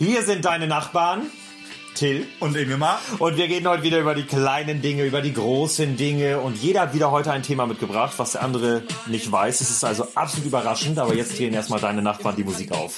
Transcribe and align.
Hier 0.00 0.22
sind 0.22 0.46
deine 0.46 0.66
Nachbarn. 0.66 1.30
Till. 1.94 2.26
Und 2.38 2.56
Ingemar. 2.56 3.02
Und 3.18 3.36
wir 3.36 3.44
reden 3.44 3.68
heute 3.68 3.82
wieder 3.82 3.98
über 3.98 4.14
die 4.14 4.22
kleinen 4.22 4.80
Dinge, 4.80 5.04
über 5.04 5.20
die 5.20 5.34
großen 5.34 5.98
Dinge. 5.98 6.40
Und 6.40 6.56
jeder 6.56 6.80
hat 6.80 6.94
wieder 6.94 7.10
heute 7.10 7.32
ein 7.32 7.42
Thema 7.42 7.66
mitgebracht, 7.66 8.14
was 8.16 8.32
der 8.32 8.42
andere 8.42 8.82
nicht 9.08 9.30
weiß. 9.30 9.60
Es 9.60 9.68
ist 9.68 9.84
also 9.84 10.08
absolut 10.14 10.46
überraschend. 10.46 10.98
Aber 10.98 11.14
jetzt 11.14 11.38
drehen 11.38 11.52
erstmal 11.52 11.80
deine 11.80 12.00
Nachbarn 12.00 12.34
die 12.34 12.44
Musik 12.44 12.72
auf. 12.72 12.94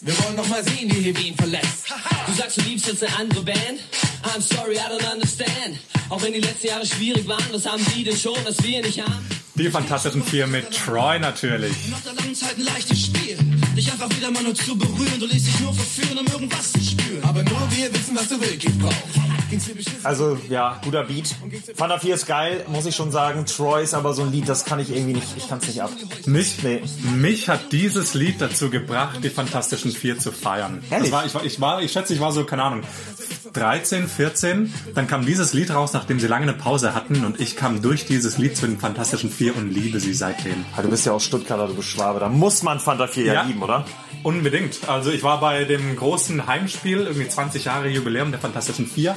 Wir 0.00 0.18
wollen 0.24 0.34
noch 0.34 0.48
mal 0.48 0.64
sehen, 0.64 0.90
wie 0.90 1.02
hier 1.02 1.16
Wien 1.16 1.36
verlässt. 1.36 1.94
Du 2.26 2.32
sagst, 2.32 2.56
du 2.56 2.62
liebst 2.62 2.88
jetzt 2.88 3.04
eine 3.04 3.16
andere 3.18 3.44
Band. 3.44 3.78
I'm 4.24 4.40
sorry, 4.40 4.74
I 4.74 4.78
don't 4.78 5.12
understand. 5.12 5.78
Auch 6.08 6.20
wenn 6.20 6.32
die 6.32 6.40
letzten 6.40 6.66
Jahre 6.66 6.84
schwierig 6.84 7.28
waren, 7.28 7.44
was 7.52 7.64
haben 7.64 7.84
die 7.94 8.02
denn 8.02 8.16
schon, 8.16 8.36
was 8.44 8.60
wir 8.64 8.82
nicht 8.82 9.00
haben? 9.00 9.24
Die 9.54 9.68
Fantastischen 9.70 10.22
Vier 10.22 10.46
mit 10.46 10.70
Troy 10.70 11.18
natürlich. 11.18 11.74
Nach 11.90 12.00
der 12.00 12.14
langen 12.14 12.34
Zeit 12.34 12.56
ein 12.56 12.64
leichtes 12.64 13.06
Spiel. 13.06 13.36
Dich 13.76 13.90
einfach 13.92 14.08
wieder 14.16 14.30
mal 14.30 14.42
nur 14.42 14.54
zu 14.54 14.76
berühren. 14.76 15.20
Du 15.20 15.26
lässt 15.26 15.46
dich 15.46 15.60
nur 15.60 15.74
verführen, 15.74 16.18
um 16.18 16.26
irgendwas 16.26 16.72
zu 16.72 16.80
spüren. 16.80 17.22
Aber 17.22 17.42
nur 17.42 17.60
wir 17.70 17.92
wissen, 17.92 18.16
was 18.16 18.28
du 18.28 18.36
dir 18.38 19.74
beschissen? 19.74 20.04
Also, 20.04 20.38
ja, 20.48 20.80
guter 20.82 21.04
Beat. 21.04 21.34
Fanta 21.76 21.98
4 21.98 22.14
ist 22.14 22.26
geil, 22.26 22.64
muss 22.68 22.86
ich 22.86 22.96
schon 22.96 23.12
sagen. 23.12 23.44
Troy 23.44 23.82
ist 23.82 23.94
aber 23.94 24.14
so 24.14 24.22
ein 24.22 24.32
Lied, 24.32 24.48
das 24.48 24.64
kann 24.64 24.80
ich 24.80 24.90
irgendwie 24.90 25.14
nicht, 25.14 25.26
ich 25.36 25.48
kann 25.48 25.58
es 25.58 25.66
nicht 25.66 25.82
ab. 25.82 25.90
Mich, 26.26 26.62
Nee. 26.62 26.80
mich 27.16 27.48
hat 27.48 27.72
dieses 27.72 28.14
Lied 28.14 28.40
dazu 28.40 28.70
gebracht, 28.70 29.18
die 29.22 29.28
Fantastischen 29.30 29.92
Vier 29.92 30.18
zu 30.18 30.32
feiern. 30.32 30.82
Ehrlich? 30.90 31.10
Das 31.10 31.12
war, 31.12 31.26
ich, 31.26 31.34
war, 31.34 31.44
ich, 31.44 31.60
war, 31.60 31.82
ich 31.82 31.92
schätze, 31.92 32.14
ich 32.14 32.20
war 32.20 32.32
so, 32.32 32.44
keine 32.44 32.62
Ahnung, 32.62 32.82
13, 33.52 34.08
14. 34.08 34.72
Dann 34.94 35.06
kam 35.06 35.26
dieses 35.26 35.52
Lied 35.52 35.70
raus, 35.74 35.92
nachdem 35.92 36.18
sie 36.20 36.26
lange 36.26 36.44
eine 36.44 36.52
Pause 36.54 36.94
hatten. 36.94 37.24
Und 37.24 37.40
ich 37.40 37.56
kam 37.56 37.82
durch 37.82 38.06
dieses 38.06 38.38
Lied 38.38 38.56
zu 38.56 38.66
den 38.66 38.78
Fantastischen 38.78 39.30
Vier 39.30 39.56
und 39.56 39.70
liebe 39.70 40.00
sie 40.00 40.14
seitdem. 40.14 40.64
Ah, 40.76 40.82
Du 40.82 40.88
bist 40.88 41.04
ja 41.06 41.12
aus 41.12 41.24
Stuttgarter, 41.24 41.66
du 41.68 41.74
bist 41.74 41.88
Schwabe. 41.88 42.20
Da 42.20 42.28
muss 42.28 42.62
man 42.62 42.80
Fanta 42.80 43.06
4 43.06 43.24
ja, 43.24 43.34
Ja. 43.34 43.42
lieben, 43.42 43.62
oder? 43.62 43.84
Unbedingt. 44.22 44.88
Also 44.88 45.10
ich 45.10 45.22
war 45.22 45.40
bei 45.40 45.64
dem 45.64 45.96
großen 45.96 46.46
Heimspiel, 46.46 46.98
irgendwie 47.00 47.28
20 47.28 47.64
Jahre 47.64 47.88
Jubiläum 47.88 48.30
der 48.30 48.40
Fantastischen 48.40 48.86
Vier. 48.86 49.16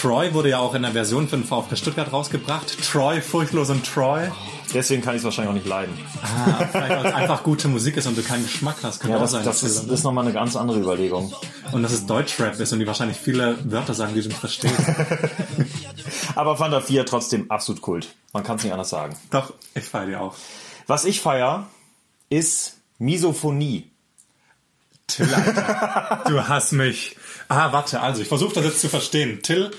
Troy 0.00 0.34
wurde 0.34 0.50
ja 0.50 0.58
auch 0.58 0.74
in 0.74 0.82
der 0.82 0.92
Version 0.92 1.28
für 1.28 1.36
den 1.36 1.44
VfB 1.44 1.76
Stuttgart 1.76 2.12
rausgebracht. 2.12 2.76
Troy, 2.90 3.20
furchtlos 3.20 3.70
und 3.70 3.84
Troy. 3.86 4.28
Deswegen 4.72 5.02
kann 5.02 5.14
ich 5.14 5.18
es 5.20 5.24
wahrscheinlich 5.24 5.50
auch 5.50 5.54
nicht 5.54 5.66
leiden. 5.66 5.98
Ah, 6.22 6.64
vielleicht 6.70 6.90
weil 6.90 7.06
es 7.06 7.14
einfach 7.14 7.42
gute 7.42 7.68
Musik 7.68 7.96
ist 7.96 8.06
und 8.06 8.16
du 8.16 8.22
keinen 8.22 8.44
Geschmack 8.44 8.76
hast. 8.82 9.00
Kann 9.00 9.10
Ja, 9.10 9.16
auch 9.16 9.22
das, 9.22 9.32
sein. 9.32 9.44
das, 9.44 9.62
ist, 9.62 9.84
das 9.84 9.98
ist 10.00 10.04
nochmal 10.04 10.24
eine 10.24 10.32
ganz 10.32 10.54
andere 10.56 10.78
Überlegung. 10.78 11.34
und 11.72 11.82
dass 11.82 11.92
es 11.92 12.06
Deutschrap 12.06 12.58
ist 12.58 12.72
und 12.72 12.78
die 12.78 12.86
wahrscheinlich 12.86 13.16
viele 13.16 13.58
Wörter 13.70 13.94
sagen, 13.94 14.14
die 14.14 14.22
du 14.22 14.28
nicht 14.28 14.38
verstehst. 14.40 14.74
Aber 16.34 16.56
Fanta 16.56 16.80
4 16.80 17.04
trotzdem 17.06 17.50
absolut 17.50 17.82
Kult. 17.82 18.14
Man 18.32 18.42
kann 18.44 18.56
es 18.56 18.64
nicht 18.64 18.72
anders 18.72 18.90
sagen. 18.90 19.16
Doch, 19.30 19.52
ich 19.74 19.84
feiere 19.84 20.06
die 20.06 20.16
auch. 20.16 20.34
Was 20.86 21.04
ich 21.04 21.20
feier, 21.20 21.66
ist 22.28 22.76
Misophonie. 22.98 23.90
Till, 25.06 25.32
Alter. 25.34 26.22
du 26.26 26.46
hast 26.48 26.72
mich. 26.72 27.16
Ah, 27.48 27.72
warte, 27.72 28.00
also 28.00 28.22
ich 28.22 28.28
versuche 28.28 28.54
das 28.54 28.64
jetzt 28.64 28.80
zu 28.80 28.88
verstehen. 28.88 29.42
Till 29.42 29.70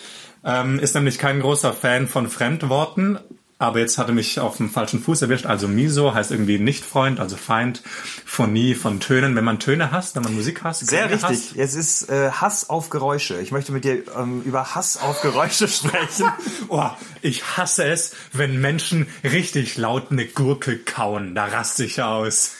ähm, 0.44 0.80
ist 0.80 0.95
nämlich 0.95 1.17
kein 1.19 1.39
großer 1.39 1.72
Fan 1.73 2.08
von 2.08 2.30
Fremdworten, 2.30 3.19
aber 3.62 3.80
jetzt 3.80 3.98
hat 3.98 4.08
er 4.08 4.14
mich 4.14 4.40
auf 4.40 4.58
dem 4.58 4.70
falschen 4.70 5.02
Fuß 5.02 5.22
erwischt. 5.22 5.45
Also 5.45 5.67
Miso 5.67 6.14
heißt 6.14 6.31
irgendwie 6.31 6.58
Nicht-Freund, 6.59 7.20
also 7.20 7.38
Feind. 7.38 7.81
Phonie 8.26 8.76
von 8.76 9.00
Tönen, 9.00 9.36
wenn 9.36 9.44
man 9.44 9.59
Töne 9.59 9.92
hasst, 9.92 10.16
wenn 10.16 10.23
man 10.23 10.34
Musik 10.36 10.64
hasst. 10.64 10.86
Sehr 10.88 11.08
Klänge 11.08 11.23
richtig. 11.23 11.50
hasst. 11.50 11.58
Es 11.58 11.76
ist 11.76 12.09
äh, 12.09 12.31
Hass 12.31 12.70
auf 12.70 12.90
Geräusche. 12.90 13.40
Ich 13.42 13.52
möchte 13.52 13.72
mit 13.72 13.84
dir 13.86 14.03
ähm, 14.18 14.42
über 14.44 14.73
Hass 14.76 14.98
auf 14.98 15.22
Geräusche 15.22 15.68
sprechen. 15.68 16.26
Oh, 16.70 16.90
ich 17.22 17.58
hasse 17.58 17.84
es, 17.86 18.14
wenn 18.34 18.59
Menschen 18.62 19.08
richtig 19.23 19.78
laut 19.78 20.12
eine 20.12 20.25
Gurke 20.25 20.78
kauen. 20.78 21.36
Da 21.36 21.46
raste 21.46 21.84
ich 21.84 22.02
aus. 22.02 22.52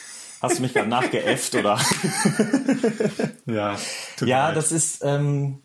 Hast 0.42 0.58
du 0.58 0.62
mich 0.62 0.74
gerade 0.74 0.88
nachgeäfft, 0.90 1.54
oder? 1.54 1.78
Ja, 3.46 3.76
tut 4.16 4.22
mir 4.22 4.28
Ja, 4.28 4.48
leid. 4.48 4.56
das 4.56 4.72
ist, 4.72 5.02
ähm, 5.02 5.58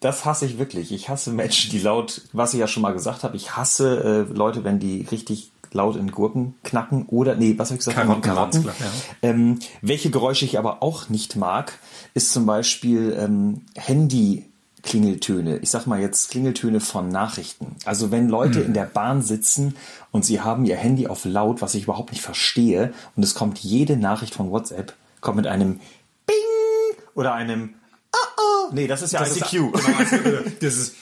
das 0.00 0.24
hasse 0.24 0.46
ich 0.46 0.58
wirklich. 0.58 0.92
Ich 0.92 1.08
hasse 1.08 1.30
Menschen, 1.30 1.70
die 1.70 1.78
laut, 1.78 2.22
was 2.32 2.54
ich 2.54 2.60
ja 2.60 2.66
schon 2.66 2.82
mal 2.82 2.92
gesagt 2.92 3.22
habe, 3.22 3.36
ich 3.36 3.56
hasse 3.56 4.26
äh, 4.30 4.32
Leute, 4.32 4.64
wenn 4.64 4.78
die 4.78 5.06
richtig 5.10 5.52
laut 5.72 5.96
in 5.96 6.10
Gurken 6.10 6.54
knacken 6.64 7.06
oder, 7.06 7.36
nee, 7.36 7.54
was 7.56 7.68
habe 7.68 7.74
ich 7.74 7.84
gesagt? 7.84 7.96
Karotten, 7.96 8.22
Karotten. 8.22 8.64
ganz 8.64 8.76
klar, 8.76 8.90
ähm, 9.22 9.58
welche 9.82 10.10
Geräusche 10.10 10.44
ich 10.44 10.58
aber 10.58 10.82
auch 10.82 11.08
nicht 11.10 11.36
mag, 11.36 11.78
ist 12.14 12.32
zum 12.32 12.46
Beispiel 12.46 13.16
ähm, 13.18 13.62
Handy. 13.76 14.46
Klingeltöne, 14.82 15.58
ich 15.58 15.68
sag 15.68 15.86
mal 15.86 16.00
jetzt 16.00 16.30
Klingeltöne 16.30 16.80
von 16.80 17.10
Nachrichten. 17.10 17.76
Also 17.84 18.10
wenn 18.10 18.30
Leute 18.30 18.60
in 18.60 18.72
der 18.72 18.86
Bahn 18.86 19.20
sitzen 19.20 19.76
und 20.10 20.24
sie 20.24 20.40
haben 20.40 20.64
ihr 20.64 20.76
Handy 20.76 21.06
auf 21.06 21.26
laut, 21.26 21.60
was 21.60 21.74
ich 21.74 21.82
überhaupt 21.82 22.12
nicht 22.12 22.22
verstehe, 22.22 22.94
und 23.14 23.22
es 23.22 23.34
kommt 23.34 23.58
jede 23.58 23.98
Nachricht 23.98 24.34
von 24.34 24.50
WhatsApp, 24.50 24.94
kommt 25.20 25.36
mit 25.36 25.46
einem 25.46 25.80
Bing 26.24 26.96
oder 27.14 27.34
einem 27.34 27.74
Oh 28.12 28.18
oh. 28.38 28.70
Nee, 28.72 28.86
das 28.86 29.02
ist 29.02 29.12
ja 29.12 29.20
Das 29.20 29.30
ist- 29.36 29.52
ICQ. 29.52 29.72
Genau, 29.72 29.98
also, 29.98 30.16
dieses 30.60 30.94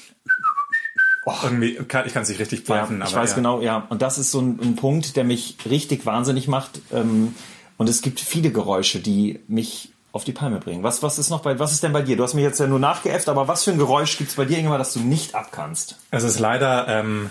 irgendwie, 1.43 1.75
kann, 1.87 2.07
ich 2.07 2.15
kann 2.15 2.23
es 2.23 2.29
nicht 2.31 2.41
richtig 2.41 2.61
Ja, 2.61 2.65
pfeifen, 2.77 3.03
ich 3.03 3.09
aber 3.13 3.23
weiß 3.23 3.31
ja. 3.31 3.37
genau, 3.37 3.61
ja. 3.61 3.87
Und 3.91 4.01
das 4.01 4.17
ist 4.19 4.31
so 4.31 4.41
ein, 4.41 4.59
ein 4.63 4.77
Punkt, 4.77 5.15
der 5.17 5.25
mich 5.25 5.57
richtig 5.69 6.07
wahnsinnig 6.07 6.49
macht. 6.49 6.81
Ähm, 6.93 7.35
und 7.77 7.89
es 7.89 8.01
gibt 8.01 8.19
viele 8.21 8.51
Geräusche, 8.51 8.99
die 9.01 9.41
mich 9.47 9.91
auf 10.13 10.25
die 10.25 10.33
Palme 10.33 10.59
bringen. 10.59 10.83
Was, 10.83 11.03
was 11.03 11.19
ist 11.19 11.29
noch 11.29 11.41
bei, 11.43 11.59
was 11.59 11.73
ist 11.73 11.83
denn 11.83 11.93
bei 11.93 12.01
dir? 12.01 12.17
Du 12.17 12.23
hast 12.23 12.33
mich 12.35 12.43
jetzt 12.45 12.59
ja 12.59 12.67
nur 12.67 12.79
nachgeäfft, 12.79 13.29
aber 13.29 13.47
was 13.47 13.65
für 13.65 13.73
ein 13.73 13.79
Geräusch 13.79 14.17
gibt 14.17 14.31
es 14.31 14.37
bei 14.37 14.47
dir 14.47 14.57
irgendwann, 14.57 14.79
das 14.79 14.95
du 14.95 15.01
nicht 15.01 15.35
abkannst? 15.35 15.97
Es 16.11 16.25
ist 16.25 16.39
leider 16.39 16.89
ähm, 16.89 17.31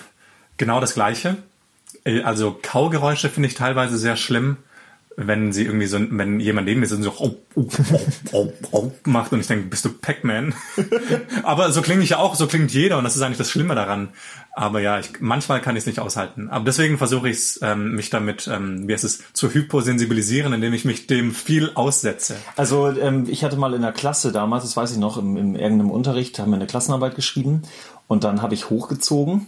genau 0.57 0.79
das 0.79 0.93
Gleiche. 0.93 1.37
Äh, 2.03 2.21
Also 2.21 2.57
Kaugeräusche 2.61 3.29
finde 3.29 3.49
ich 3.49 3.55
teilweise 3.55 3.97
sehr 3.97 4.15
schlimm, 4.15 4.57
wenn 5.19 5.51
sie 5.51 5.65
irgendwie 5.65 5.87
so, 5.87 5.97
wenn 5.99 6.39
jemand 6.39 6.67
neben 6.67 6.79
mir 6.79 6.85
so 6.85 6.95
oh, 7.17 7.35
oh, 7.55 7.67
oh, 7.91 8.09
oh, 8.31 8.51
oh, 8.71 8.91
macht 9.05 9.33
und 9.33 9.39
ich 9.39 9.47
denke, 9.47 9.65
bist 9.65 9.83
du 9.83 9.89
Pac-Man? 9.89 10.53
Aber 11.43 11.71
so 11.71 11.81
klinge 11.81 12.03
ich 12.03 12.11
ja 12.11 12.19
auch, 12.19 12.35
so 12.35 12.45
klingt 12.45 12.71
jeder 12.71 12.99
und 12.99 13.03
das 13.03 13.15
ist 13.15 13.23
eigentlich 13.23 13.39
das 13.39 13.49
Schlimme 13.49 13.73
daran. 13.73 14.09
Aber 14.53 14.79
ja, 14.79 14.99
ich, 14.99 15.19
manchmal 15.19 15.59
kann 15.59 15.75
ich 15.75 15.81
es 15.81 15.87
nicht 15.87 15.99
aushalten. 15.99 16.49
Aber 16.49 16.65
deswegen 16.65 16.99
versuche 16.99 17.29
ich 17.29 17.37
es, 17.37 17.59
ähm, 17.63 17.95
mich 17.95 18.11
damit, 18.11 18.47
ähm, 18.47 18.87
wie 18.87 18.93
heißt 18.93 19.03
es, 19.03 19.23
zu 19.33 19.51
hyposensibilisieren, 19.51 20.53
indem 20.53 20.73
ich 20.73 20.85
mich 20.85 21.07
dem 21.07 21.33
viel 21.33 21.71
aussetze. 21.73 22.35
Also 22.55 22.89
ähm, 22.91 23.25
ich 23.27 23.43
hatte 23.43 23.57
mal 23.57 23.73
in 23.73 23.81
der 23.81 23.93
Klasse 23.93 24.31
damals, 24.31 24.65
das 24.65 24.77
weiß 24.77 24.91
ich 24.91 24.97
noch, 24.99 25.17
im, 25.17 25.35
in 25.35 25.55
irgendeinem 25.55 25.89
Unterricht 25.89 26.37
haben 26.37 26.51
wir 26.51 26.57
eine 26.57 26.67
Klassenarbeit 26.67 27.15
geschrieben 27.15 27.63
und 28.07 28.23
dann 28.23 28.43
habe 28.43 28.53
ich 28.53 28.69
hochgezogen 28.69 29.47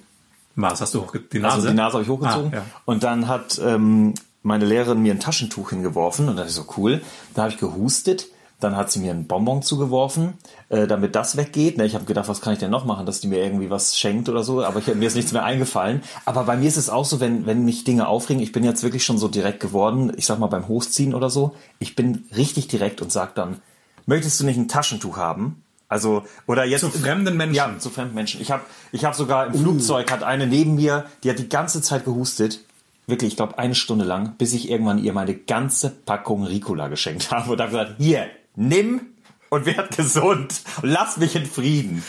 Was 0.56 0.81
hast 0.81 0.96
du 0.96 1.01
hochge 1.01 1.19
die 1.19 1.38
Nase? 1.38 1.56
Also 1.57 1.68
die 1.69 1.75
Nase 1.75 1.94
habe 1.94 2.03
ich 2.03 2.09
hochgezogen. 2.09 2.53
Ah, 2.53 2.57
ja. 2.57 2.66
Und 2.86 3.03
dann 3.03 3.28
hat 3.28 3.62
ähm, 3.63 4.16
meine 4.41 4.66
Lehrerin 4.66 5.01
mir 5.01 5.13
ein 5.13 5.19
Taschentuch 5.19 5.72
hingeworfen 5.72 6.29
und 6.29 6.38
das 6.38 6.47
ist 6.47 6.55
so 6.55 6.66
cool. 6.77 7.01
Da 7.33 7.44
habe 7.44 7.53
ich 7.53 7.59
gehustet. 7.59 8.27
Dann 8.59 8.75
hat 8.75 8.91
sie 8.91 9.00
mir 9.00 9.11
einen 9.11 9.25
Bonbon 9.25 9.61
zugeworfen, 9.61 10.33
äh, 10.67 10.85
damit 10.85 11.16
das 11.16 11.38
weggeht. 11.38 11.77
Ne, 11.77 11.85
ich 11.85 11.95
habe 11.95 12.03
gedacht, 12.03 12.27
was 12.27 12.41
kann 12.41 12.51
ich 12.51 12.59
denn 12.59 12.69
noch 12.69 12.83
machen, 12.83 13.05
dass 13.05 13.22
die 13.22 13.27
mir 13.27 13.41
irgendwie 13.41 13.69
was 13.69 13.97
schenkt 13.97 14.27
oder 14.27 14.44
so. 14.44 14.61
Aber 14.66 14.79
ich, 14.79 14.94
mir 14.94 15.07
ist 15.07 15.16
nichts 15.16 15.31
mehr 15.31 15.45
eingefallen. 15.45 16.03
Aber 16.25 16.44
bei 16.44 16.57
mir 16.57 16.67
ist 16.67 16.75
es 16.75 16.89
auch 16.89 17.05
so, 17.05 17.22
wenn, 17.22 17.45
wenn 17.45 17.63
mich 17.63 17.85
Dinge 17.85 18.09
aufregen, 18.09 18.44
ich 18.44 18.51
bin 18.51 18.66
jetzt 18.66 18.83
wirklich 18.83 19.05
schon 19.05 19.17
so 19.17 19.29
direkt 19.29 19.61
geworden, 19.61 20.11
ich 20.17 20.25
sag 20.25 20.39
mal 20.39 20.47
beim 20.47 20.67
Hochziehen 20.67 21.16
oder 21.16 21.29
so, 21.29 21.56
ich 21.79 21.95
bin 21.95 22.25
richtig 22.35 22.67
direkt 22.67 23.01
und 23.01 23.13
sag 23.13 23.33
dann, 23.33 23.61
möchtest 24.06 24.41
du 24.41 24.45
nicht 24.45 24.57
ein 24.57 24.67
Taschentuch 24.67 25.16
haben? 25.16 25.63
Also, 25.88 26.23
oder 26.45 26.66
jetzt. 26.66 26.81
Zu 26.81 26.91
fremden 26.91 27.38
Menschen. 27.38 27.56
Ja, 27.56 27.79
zu 27.79 27.89
fremden 27.89 28.13
Menschen. 28.13 28.41
Ich 28.41 28.51
habe 28.51 28.63
ich 28.91 29.06
hab 29.06 29.16
sogar 29.16 29.47
im 29.47 29.53
Flugzeug 29.53 30.11
hat 30.11 30.21
eine 30.21 30.47
neben 30.47 30.75
mir, 30.75 31.06
die 31.23 31.29
hat 31.29 31.39
die 31.39 31.50
ganze 31.50 31.81
Zeit 31.81 32.03
gehustet. 32.03 32.59
Wirklich, 33.09 33.31
ich 33.31 33.37
glaube, 33.37 33.57
eine 33.57 33.75
Stunde 33.75 34.05
lang, 34.05 34.35
bis 34.37 34.53
ich 34.53 34.69
irgendwann 34.69 34.97
ihr 35.03 35.13
meine 35.13 35.33
ganze 35.35 35.89
Packung 35.89 36.43
Ricola 36.43 36.87
geschenkt 36.87 37.31
habe 37.31 37.51
und 37.51 37.59
habe 37.59 37.71
gesagt, 37.71 37.95
hier, 37.97 38.27
nimm 38.55 39.01
und 39.49 39.65
werd 39.65 39.95
gesund 39.97 40.61
und 40.81 40.89
lass 40.89 41.17
mich 41.17 41.35
in 41.35 41.45
Frieden. 41.45 42.03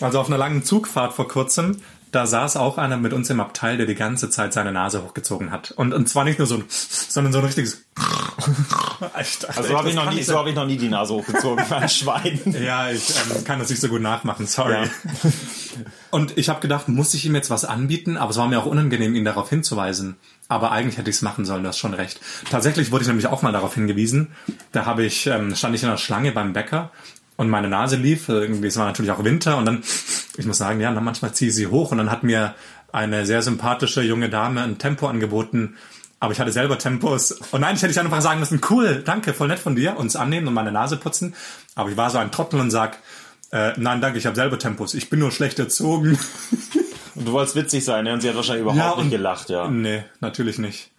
Also 0.00 0.20
auf 0.20 0.28
einer 0.28 0.38
langen 0.38 0.62
Zugfahrt 0.62 1.12
vor 1.12 1.26
kurzem, 1.26 1.80
da 2.12 2.24
saß 2.26 2.56
auch 2.56 2.78
einer 2.78 2.96
mit 2.96 3.12
uns 3.12 3.28
im 3.30 3.40
Abteil, 3.40 3.76
der 3.76 3.84
die 3.86 3.94
ganze 3.96 4.30
Zeit 4.30 4.52
seine 4.54 4.72
Nase 4.72 5.02
hochgezogen 5.02 5.50
hat. 5.50 5.72
Und, 5.72 5.92
und 5.92 6.08
zwar 6.08 6.24
nicht 6.24 6.38
nur 6.38 6.46
so 6.46 6.54
ein, 6.54 6.64
sondern 6.68 7.32
so 7.32 7.40
ein 7.40 7.44
richtiges. 7.44 7.82
Ich 9.20 9.38
dachte, 9.38 9.56
Also 9.58 9.68
so 9.70 9.78
habe 9.78 9.88
ich, 9.90 9.94
noch 9.94 10.10
nie- 10.12 10.22
so 10.22 10.36
hab 10.38 10.46
ich 10.46 10.54
noch 10.54 10.66
nie 10.66 10.76
die 10.76 10.88
Nase 10.88 11.12
hochgezogen 11.14 11.64
ein 11.70 11.88
Schwein. 11.88 12.40
Ja, 12.60 12.90
ich 12.90 13.10
ähm, 13.10 13.44
kann 13.44 13.58
das 13.58 13.68
nicht 13.70 13.80
so 13.80 13.88
gut 13.88 14.00
nachmachen, 14.00 14.46
sorry. 14.46 14.72
Ja. 14.74 15.30
Und 16.10 16.36
ich 16.36 16.48
habe 16.48 16.60
gedacht, 16.60 16.88
muss 16.88 17.14
ich 17.14 17.24
ihm 17.26 17.34
jetzt 17.34 17.50
was 17.50 17.64
anbieten? 17.64 18.16
Aber 18.16 18.30
es 18.30 18.36
war 18.36 18.48
mir 18.48 18.58
auch 18.58 18.66
unangenehm, 18.66 19.14
ihn 19.14 19.24
darauf 19.24 19.50
hinzuweisen. 19.50 20.16
Aber 20.48 20.72
eigentlich 20.72 20.98
hätte 20.98 21.10
ich 21.10 21.16
es 21.16 21.22
machen 21.22 21.44
sollen, 21.44 21.62
du 21.62 21.68
hast 21.68 21.78
schon 21.78 21.94
recht. 21.94 22.20
Tatsächlich 22.50 22.90
wurde 22.90 23.02
ich 23.02 23.08
nämlich 23.08 23.26
auch 23.26 23.42
mal 23.42 23.52
darauf 23.52 23.74
hingewiesen. 23.74 24.28
Da 24.72 24.86
habe 24.86 25.04
ich, 25.04 25.26
ähm, 25.26 25.54
stand 25.54 25.74
ich 25.74 25.82
in 25.82 25.90
der 25.90 25.96
Schlange 25.96 26.32
beim 26.32 26.52
Bäcker 26.52 26.90
und 27.36 27.48
meine 27.48 27.68
Nase 27.68 27.96
lief. 27.96 28.28
Irgendwie, 28.28 28.68
es 28.68 28.76
war 28.76 28.86
natürlich 28.86 29.10
auch 29.10 29.24
Winter 29.24 29.56
und 29.56 29.66
dann, 29.66 29.82
ich 30.36 30.46
muss 30.46 30.58
sagen, 30.58 30.80
ja, 30.80 30.92
dann 30.92 31.04
manchmal 31.04 31.32
ziehe 31.32 31.50
ich 31.50 31.54
sie 31.54 31.66
hoch 31.66 31.92
und 31.92 31.98
dann 31.98 32.10
hat 32.10 32.22
mir 32.22 32.54
eine 32.92 33.26
sehr 33.26 33.42
sympathische 33.42 34.02
junge 34.02 34.30
Dame 34.30 34.62
ein 34.62 34.78
Tempo 34.78 35.06
angeboten. 35.06 35.76
Aber 36.20 36.32
ich 36.32 36.40
hatte 36.40 36.50
selber 36.50 36.78
Tempos. 36.78 37.32
Und 37.52 37.64
hätte 37.64 37.86
ich 37.86 38.00
einfach 38.00 38.20
sagen 38.20 38.40
müssen, 38.40 38.60
cool, 38.70 39.02
danke, 39.04 39.34
voll 39.34 39.48
nett 39.48 39.60
von 39.60 39.76
dir, 39.76 39.96
uns 39.96 40.16
annehmen 40.16 40.48
und 40.48 40.54
meine 40.54 40.72
Nase 40.72 40.96
putzen. 40.96 41.34
Aber 41.74 41.90
ich 41.90 41.96
war 41.96 42.10
so 42.10 42.18
ein 42.18 42.32
Trottel 42.32 42.58
und 42.58 42.70
sag, 42.70 42.98
äh, 43.50 43.72
nein, 43.76 44.00
danke, 44.00 44.18
ich 44.18 44.26
habe 44.26 44.36
selber 44.36 44.58
Tempos. 44.58 44.94
Ich 44.94 45.10
bin 45.10 45.20
nur 45.20 45.30
schlecht 45.30 45.58
erzogen. 45.58 46.18
Und 47.14 47.26
du 47.26 47.32
wolltest 47.32 47.56
witzig 47.56 47.84
sein, 47.84 48.04
ne? 48.04 48.12
Und 48.12 48.20
sie 48.20 48.28
hat 48.28 48.36
wahrscheinlich 48.36 48.62
überhaupt 48.62 48.98
nicht 48.98 49.10
gelacht, 49.10 49.50
ja. 49.50 49.68
Nee, 49.68 50.04
natürlich 50.20 50.58
nicht. 50.58 50.90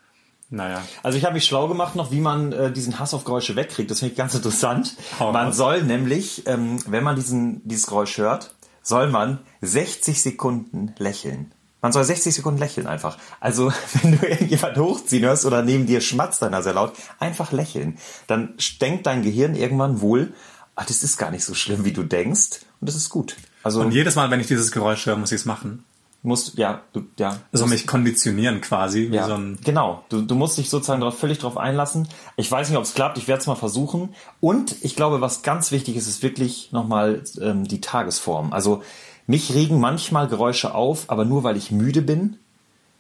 Naja. 0.50 0.82
Also 1.04 1.18
ich 1.18 1.26
habe 1.26 1.36
mich 1.36 1.46
schlau 1.46 1.68
gemacht 1.68 1.96
noch, 1.96 2.12
wie 2.12 2.22
man 2.22 2.52
äh, 2.52 2.72
diesen 2.72 3.00
Hass 3.00 3.14
auf 3.14 3.24
Geräusche 3.24 3.56
wegkriegt. 3.56 3.90
Das 3.92 4.00
finde 4.00 4.14
ich 4.14 4.18
ganz 4.18 4.34
interessant. 4.34 4.96
Hau 5.20 5.32
man 5.32 5.48
raus. 5.48 5.58
soll 5.58 5.84
nämlich, 5.84 6.48
ähm, 6.48 6.80
wenn 6.88 7.04
man 7.04 7.16
diesen, 7.16 7.62
dieses 7.68 7.86
Geräusch 7.86 8.18
hört, 8.18 8.56
soll 8.82 9.10
man 9.10 9.40
60 9.62 10.22
Sekunden 10.22 10.94
lächeln. 10.98 11.52
Man 11.82 11.94
soll 11.94 12.04
60 12.04 12.34
Sekunden 12.34 12.60
lächeln 12.60 12.88
einfach. 12.88 13.18
Also 13.40 13.72
wenn 14.02 14.20
du 14.20 14.28
irgendjemand 14.28 14.78
hochziehen 14.78 15.24
hörst 15.24 15.46
oder 15.46 15.62
neben 15.62 15.86
dir 15.86 16.02
schmatzt 16.02 16.42
einer 16.44 16.64
sehr 16.64 16.74
laut, 16.74 16.94
einfach 17.20 17.52
lächeln. 17.52 18.00
Dann 18.26 18.56
denkt 18.82 19.06
dein 19.06 19.22
Gehirn 19.22 19.56
irgendwann 19.56 20.02
wohl, 20.02 20.34
ah, 20.80 20.86
das 20.88 21.04
ist 21.04 21.18
gar 21.18 21.32
nicht 21.32 21.44
so 21.44 21.54
schlimm, 21.54 21.84
wie 21.84 21.92
du 21.92 22.04
denkst. 22.04 22.62
Und 22.80 22.88
das 22.88 22.96
ist 22.96 23.10
gut. 23.10 23.36
Also 23.64 23.82
Und 23.82 23.92
jedes 23.92 24.16
Mal, 24.16 24.32
wenn 24.32 24.40
ich 24.40 24.48
dieses 24.48 24.72
Geräusch 24.72 25.06
höre, 25.06 25.18
muss 25.18 25.32
ich 25.32 25.42
es 25.42 25.46
machen. 25.46 25.84
musst, 26.22 26.58
ja, 26.58 26.82
du, 26.94 27.04
ja. 27.18 27.40
Also 27.52 27.66
mich 27.66 27.86
konditionieren 27.86 28.62
quasi, 28.62 29.10
Ja, 29.12 29.28
so 29.28 29.38
genau. 29.64 30.06
Du, 30.10 30.22
du 30.22 30.36
musst 30.36 30.58
dich 30.58 30.70
sozusagen 30.70 31.02
darauf, 31.02 31.20
völlig 31.20 31.40
darauf 31.40 31.58
einlassen. 31.58 32.08
Ich 32.38 32.50
weiß 32.50 32.70
nicht, 32.70 32.78
ob 32.78 32.86
es 32.86 32.94
klappt. 32.94 33.18
Ich 33.18 33.28
werde 33.28 33.42
es 33.42 33.48
mal 33.48 33.56
versuchen. 33.56 34.16
Und 34.40 34.76
ich 34.82 34.96
glaube, 34.96 35.20
was 35.20 35.42
ganz 35.42 35.72
wichtig 35.72 35.98
ist, 35.98 36.08
ist 36.08 36.24
wirklich 36.24 36.72
nochmal 36.72 37.24
ähm, 37.42 37.68
die 37.68 37.82
Tagesform. 37.82 38.54
Also 38.54 38.82
mich 39.28 39.54
regen 39.54 39.80
manchmal 39.82 40.30
Geräusche 40.30 40.74
auf, 40.74 41.06
aber 41.08 41.26
nur 41.26 41.44
weil 41.44 41.58
ich 41.58 41.72
müde 41.72 42.02
bin, 42.02 42.38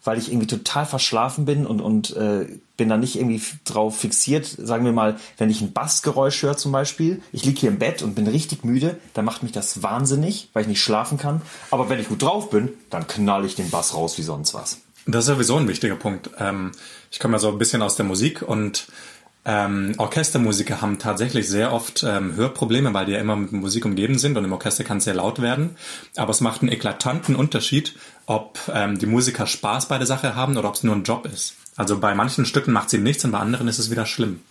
weil 0.10 0.18
ich 0.18 0.32
irgendwie 0.32 0.48
total 0.48 0.88
verschlafen 0.88 1.46
bin 1.46 1.68
und, 1.68 1.82
und 1.82 2.16
äh, 2.16 2.48
bin 2.78 2.90
da 2.90 2.98
nicht 2.98 3.16
irgendwie 3.16 3.44
drauf 3.64 4.00
fixiert. 4.00 4.48
Sagen 4.48 4.84
wir 4.84 4.92
mal, 4.92 5.18
wenn 5.38 5.52
ich 5.52 5.62
ein 5.62 5.72
Bassgeräusch 5.72 6.42
höre 6.42 6.58
zum 6.58 6.72
Beispiel, 6.72 7.22
ich 7.32 7.46
liege 7.46 7.60
hier 7.60 7.70
im 7.70 7.78
Bett 7.78 8.02
und 8.02 8.16
bin 8.16 8.26
richtig 8.26 8.66
müde, 8.66 8.98
dann 9.14 9.24
macht 9.24 9.44
mich 9.44 9.52
das 9.52 9.84
wahnsinnig, 9.84 10.50
weil 10.54 10.64
ich 10.64 10.68
nicht 10.68 10.82
schlafen 10.82 11.20
kann. 11.20 11.44
Aber 11.70 11.90
wenn 11.90 12.00
ich 12.00 12.08
gut 12.08 12.24
drauf 12.24 12.50
bin, 12.50 12.70
dann 12.90 13.06
knall 13.06 13.46
ich 13.46 13.54
den 13.54 13.70
Bass 13.70 13.94
raus 13.94 14.18
wie 14.18 14.24
sonst 14.24 14.56
was. 14.56 14.80
Das 15.06 15.26
ist 15.26 15.28
sowieso 15.28 15.58
ein 15.58 15.68
wichtiger 15.68 15.96
Punkt. 15.96 16.32
Ähm, 16.40 16.72
ich 17.12 17.20
komme 17.20 17.36
ja 17.36 17.40
so 17.40 17.50
ein 17.50 17.60
bisschen 17.60 17.84
aus 17.84 17.96
der 17.96 18.08
Musik 18.08 18.42
und 18.42 18.88
ähm, 19.46 19.94
Orchestermusiker 19.98 20.82
haben 20.82 21.00
tatsächlich 21.00 21.48
sehr 21.48 21.72
oft 21.72 22.04
ähm, 22.04 22.36
Hörprobleme, 22.36 22.94
weil 22.94 23.06
die 23.06 23.14
ja 23.14 23.20
immer 23.20 23.36
mit 23.36 23.52
Musik 23.52 23.86
umgeben 23.86 24.18
sind 24.18 24.38
und 24.38 24.44
im 24.44 24.52
Orchester 24.52 24.84
kann 24.84 24.98
es 24.98 25.06
sehr 25.06 25.16
laut 25.16 25.42
werden. 25.42 25.78
Aber 26.18 26.32
es 26.32 26.42
macht 26.42 26.62
einen 26.62 26.72
eklatanten 26.72 27.36
Unterschied, 27.36 27.96
ob 28.26 28.60
ähm, 28.74 29.00
die 29.00 29.06
Musiker 29.06 29.48
Spaß 29.48 29.88
bei 29.88 29.98
der 29.98 30.08
Sache 30.08 30.36
haben 30.36 30.58
oder 30.58 30.68
ob 30.68 30.76
es 30.76 30.84
nur 30.84 30.96
ein 30.96 31.04
Job 31.04 31.26
ist. 31.26 31.56
Also 31.78 32.00
bei 32.00 32.14
manchen 32.14 32.46
Stücken 32.46 32.74
macht 32.74 32.90
sie 32.90 32.98
nichts 32.98 33.24
und 33.24 33.32
bei 33.32 33.40
anderen 33.40 33.70
ist 33.70 33.80
es 33.80 33.90
wieder 33.90 34.06
schlimm. 34.06 34.42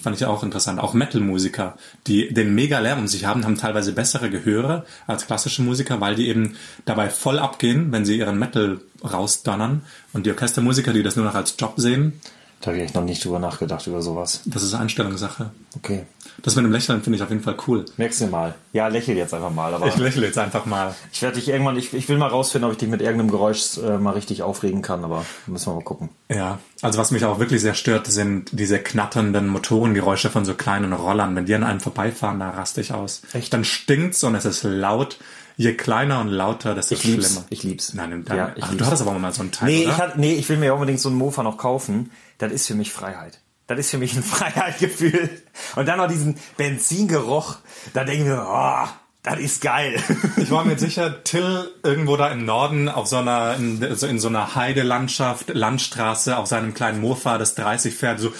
Fand 0.00 0.14
ich 0.14 0.24
auch 0.24 0.44
interessant. 0.44 0.78
Auch 0.78 0.94
Metal-Musiker, 0.94 1.76
die 2.06 2.32
den 2.32 2.54
mega 2.54 2.78
Lärm 2.78 3.00
um 3.00 3.08
sich 3.08 3.24
haben, 3.24 3.44
haben 3.44 3.58
teilweise 3.58 3.92
bessere 3.92 4.30
Gehöre 4.30 4.86
als 5.08 5.26
klassische 5.26 5.62
Musiker, 5.62 6.00
weil 6.00 6.14
die 6.14 6.28
eben 6.28 6.54
dabei 6.84 7.10
voll 7.10 7.40
abgehen, 7.40 7.90
wenn 7.90 8.04
sie 8.04 8.16
ihren 8.16 8.38
Metal 8.38 8.80
rausdonnern. 9.02 9.82
Und 10.12 10.24
die 10.24 10.30
Orchestermusiker, 10.30 10.92
die 10.92 11.02
das 11.02 11.16
nur 11.16 11.24
noch 11.24 11.34
als 11.34 11.56
Job 11.58 11.74
sehen, 11.78 12.20
Da 12.60 12.68
habe 12.68 12.78
ich 12.78 12.84
echt 12.84 12.94
noch 12.96 13.04
nicht 13.04 13.24
drüber 13.24 13.38
nachgedacht, 13.38 13.86
über 13.86 14.02
sowas. 14.02 14.40
das 14.46 14.64
ist 14.64 14.74
Einstellungssache. 14.74 15.50
Okay. 15.76 16.06
Das 16.42 16.56
mit 16.56 16.64
dem 16.64 16.72
Lächeln 16.72 17.02
finde 17.02 17.16
ich 17.16 17.22
auf 17.22 17.30
jeden 17.30 17.42
Fall 17.42 17.56
cool. 17.68 17.84
Merkst 17.96 18.20
du 18.20 18.26
mal. 18.26 18.54
Ja, 18.72 18.88
lächel 18.88 19.16
jetzt 19.16 19.32
einfach 19.32 19.50
mal. 19.50 19.72
Aber 19.74 19.86
Ich 19.86 19.96
lächle 19.96 20.26
jetzt 20.26 20.38
einfach 20.38 20.66
mal. 20.66 20.94
ich 21.12 21.22
werde 21.22 21.36
dich 21.36 21.48
irgendwann, 21.48 21.76
ich, 21.76 21.94
ich 21.94 22.08
will 22.08 22.18
mal 22.18 22.26
rausfinden, 22.26 22.66
ob 22.68 22.72
ich 22.72 22.78
dich 22.78 22.88
mit 22.88 23.00
irgendeinem 23.00 23.30
Geräusch 23.30 23.78
äh, 23.78 23.98
mal 23.98 24.10
richtig 24.12 24.42
aufregen 24.42 24.82
kann, 24.82 25.04
aber 25.04 25.24
müssen 25.46 25.70
wir 25.70 25.74
mal 25.76 25.84
gucken. 25.84 26.08
Ja, 26.28 26.58
also 26.82 26.98
was 26.98 27.12
mich 27.12 27.24
auch 27.24 27.38
wirklich 27.38 27.60
sehr 27.60 27.74
stört, 27.74 28.08
sind 28.08 28.50
diese 28.52 28.78
knatternden 28.80 29.46
Motorengeräusche 29.46 30.28
von 30.30 30.44
so 30.44 30.54
kleinen 30.54 30.92
Rollern. 30.92 31.36
Wenn 31.36 31.46
die 31.46 31.54
an 31.54 31.62
einem 31.64 31.80
vorbeifahren, 31.80 32.40
da 32.40 32.50
raste 32.50 32.80
ich 32.80 32.92
aus. 32.92 33.22
Echt? 33.32 33.52
Dann 33.52 33.64
stinkt's 33.64 34.24
und 34.24 34.34
es 34.34 34.44
ist 34.44 34.64
laut. 34.64 35.18
Je 35.60 35.74
kleiner 35.74 36.20
und 36.20 36.28
lauter, 36.28 36.74
desto 36.74 36.94
Ich 36.94 37.02
lieb's. 37.04 37.26
schlimmer. 37.26 37.44
Ich 37.50 37.62
lieb's. 37.64 37.92
Nein, 37.92 38.22
dann, 38.24 38.36
Ja, 38.38 38.52
ich 38.56 38.62
ach, 38.62 38.68
lieb's. 38.70 38.78
du 38.78 38.86
hattest 38.86 39.02
aber 39.02 39.18
mal 39.18 39.32
so 39.34 39.42
einen 39.42 39.50
Teil, 39.52 39.68
Nee, 39.68 39.84
oder? 39.84 39.92
ich 39.92 39.98
hat, 39.98 40.16
nee, 40.16 40.34
ich 40.34 40.48
will 40.48 40.56
mir 40.56 40.66
ja 40.66 40.72
unbedingt 40.72 41.00
so 41.00 41.08
einen 41.10 41.18
Mofa 41.18 41.42
noch 41.42 41.58
kaufen. 41.58 42.10
Das 42.38 42.52
ist 42.52 42.66
für 42.68 42.74
mich 42.74 42.92
Freiheit. 42.92 43.40
Das 43.66 43.78
ist 43.78 43.90
für 43.90 43.98
mich 43.98 44.14
ein 44.16 44.22
Freiheitgefühl. 44.34 45.28
Und 45.76 45.86
dann 45.86 45.98
noch 45.98 46.08
diesen 46.08 46.36
Benzingeruch. 46.56 47.56
Da 47.92 48.04
denke 48.04 48.22
ich 48.22 48.28
mir, 48.28 48.46
oh, 48.48 48.88
das 49.24 49.40
ist 49.40 49.60
geil. 49.60 50.00
Ich 50.36 50.50
war 50.52 50.64
mir 50.64 50.78
sicher, 50.78 51.24
Till 51.24 51.68
irgendwo 51.82 52.16
da 52.16 52.28
im 52.28 52.44
Norden 52.44 52.88
auf 52.88 53.08
so 53.08 53.16
einer, 53.16 53.56
in, 53.56 53.84
so 53.96 54.06
in 54.06 54.20
so 54.20 54.28
einer 54.28 54.54
Heidelandschaft, 54.54 55.48
Landstraße, 55.52 56.38
auf 56.38 56.46
seinem 56.46 56.72
kleinen 56.72 57.00
Mofa, 57.00 57.36
das 57.36 57.56
30 57.56 57.94
fährt, 57.96 58.20
so 58.20 58.32